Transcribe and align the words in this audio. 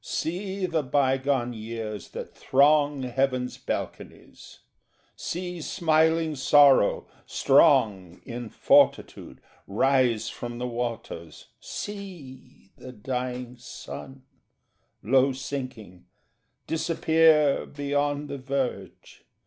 See 0.03 0.65
the 0.65 0.81
bygone 0.81 1.53
years 1.53 2.09
that 2.09 2.33
throng 2.33 3.03
Heaven's 3.03 3.59
balconies; 3.59 4.61
see 5.15 5.61
smiling 5.61 6.35
Sorrow, 6.35 7.05
strong 7.27 8.19
In 8.25 8.49
fortitude, 8.49 9.39
rise 9.67 10.27
from 10.27 10.57
the 10.57 10.65
waters; 10.65 11.49
see 11.59 12.71
The 12.77 12.91
dying 12.93 13.57
sun, 13.57 14.23
low 15.03 15.33
sinking, 15.33 16.05
disappear 16.65 17.67
Beyond 17.67 18.27
the 18.27 18.39
verge. 18.39 19.23